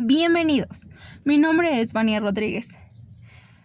[0.00, 0.86] Bienvenidos,
[1.24, 2.76] mi nombre es Vania Rodríguez.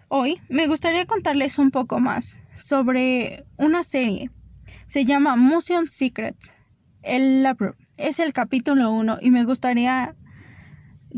[0.07, 4.31] Hoy me gustaría contarles un poco más sobre una serie.
[4.87, 6.51] Se llama Museum Secrets.
[7.03, 7.45] El,
[7.97, 10.15] es el capítulo 1 y me gustaría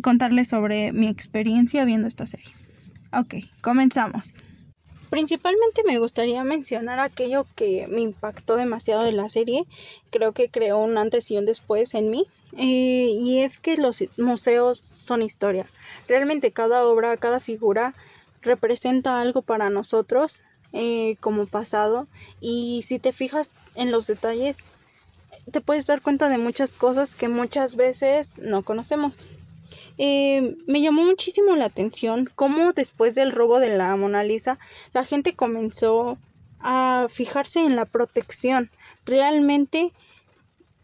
[0.03, 2.51] contarles sobre mi experiencia viendo esta serie.
[3.13, 4.43] Ok, comenzamos.
[5.09, 9.65] Principalmente me gustaría mencionar aquello que me impactó demasiado de la serie,
[10.09, 12.27] creo que creó un antes y un después en mí,
[12.57, 15.65] eh, y es que los museos son historia.
[16.07, 17.93] Realmente cada obra, cada figura
[18.41, 20.41] representa algo para nosotros
[20.73, 22.07] eh, como pasado,
[22.41, 24.57] y si te fijas en los detalles,
[25.51, 29.25] te puedes dar cuenta de muchas cosas que muchas veces no conocemos.
[29.97, 34.59] Eh, me llamó muchísimo la atención cómo después del robo de la Mona Lisa
[34.93, 36.17] la gente comenzó
[36.59, 38.69] a fijarse en la protección.
[39.05, 39.93] Realmente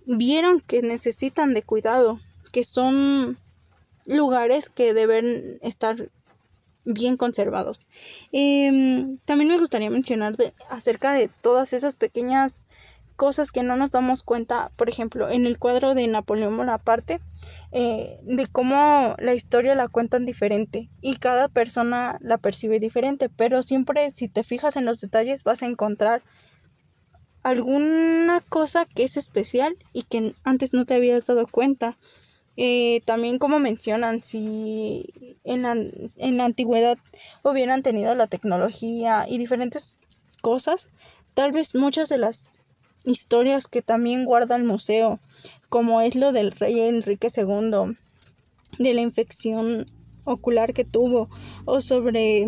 [0.05, 2.19] vieron que necesitan de cuidado,
[2.51, 3.37] que son
[4.05, 6.09] lugares que deben estar
[6.83, 7.79] bien conservados.
[8.31, 10.35] Em, también me gustaría mencionar
[10.69, 12.65] acerca de todas esas pequeñas
[13.21, 17.21] cosas que no nos damos cuenta, por ejemplo, en el cuadro de Napoleón Bonaparte,
[17.71, 23.61] eh, de cómo la historia la cuentan diferente y cada persona la percibe diferente, pero
[23.61, 26.23] siempre si te fijas en los detalles vas a encontrar
[27.43, 31.99] alguna cosa que es especial y que antes no te habías dado cuenta.
[32.57, 36.97] Eh, también como mencionan, si en la, en la antigüedad
[37.43, 39.99] hubieran tenido la tecnología y diferentes
[40.41, 40.89] cosas,
[41.35, 42.60] tal vez muchas de las
[43.05, 45.19] historias que también guarda el museo,
[45.69, 47.97] como es lo del rey Enrique II,
[48.79, 49.85] de la infección
[50.23, 51.29] ocular que tuvo,
[51.65, 52.45] o sobre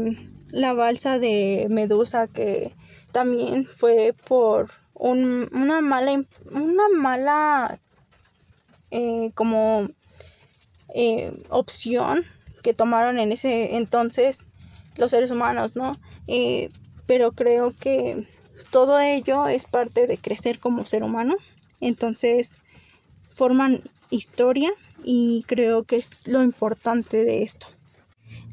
[0.49, 2.75] la balsa de Medusa que
[3.11, 7.79] también fue por una mala, una mala
[8.91, 9.89] eh, como
[10.93, 12.23] eh, opción
[12.61, 14.49] que tomaron en ese entonces
[14.95, 15.93] los seres humanos, ¿no?
[16.27, 16.69] Eh,
[17.07, 18.27] pero creo que
[18.73, 21.35] todo ello es parte de crecer como ser humano.
[21.79, 22.57] Entonces,
[23.29, 24.71] forman historia
[25.03, 27.67] y creo que es lo importante de esto.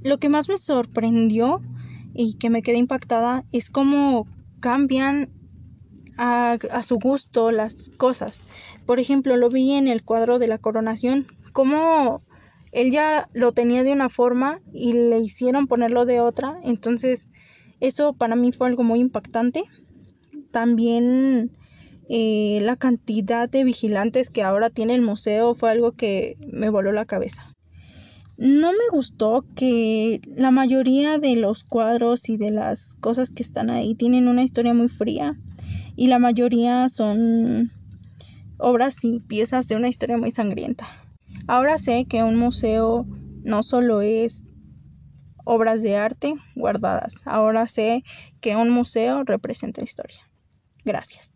[0.03, 1.62] Lo que más me sorprendió
[2.12, 4.26] y que me quedé impactada es cómo
[4.60, 5.30] cambian
[6.19, 8.41] a, su gusto las cosas.
[8.84, 12.20] Por ejemplo, lo vi en el cuadro de la coronación, cómo
[12.72, 16.60] él ya lo tenía de una forma y le hicieron ponerlo de otra.
[16.62, 17.26] Entonces,
[17.80, 19.64] eso para mí fue algo muy impactante
[20.50, 21.50] también
[22.09, 26.93] eh, la cantidad de vigilantes que ahora tiene el museo fue algo que me voló
[26.93, 27.55] la cabeza.
[28.37, 33.69] No me gustó que la mayoría de los cuadros y de las cosas que están
[33.69, 35.37] ahí tienen una historia muy fría
[35.94, 37.71] y la mayoría son
[38.56, 40.87] obras y piezas de una historia muy sangrienta.
[41.47, 43.06] Ahora sé que un museo
[43.44, 44.49] no solo es
[45.44, 48.05] obras de arte guardadas, ahora sé
[48.41, 50.29] que un museo representa historia.
[50.84, 51.34] Gracias.